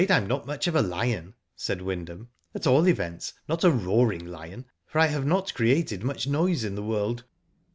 Vm 0.03 0.25
not 0.25 0.47
much 0.47 0.65
of 0.65 0.73
a 0.75 0.81
lion," 0.81 1.35
said 1.55 1.79
Wyndham. 1.79 2.29
At 2.55 2.65
all 2.65 2.87
events, 2.87 3.33
not 3.47 3.63
a 3.63 3.69
roaring 3.69 4.25
lion, 4.25 4.65
for 4.87 4.97
I 4.97 5.05
have 5.05 5.27
not 5.27 5.53
created 5.53 6.01
much 6.03 6.25
noise 6.25 6.63
in 6.63 6.73
the 6.73 6.81
world." 6.81 7.23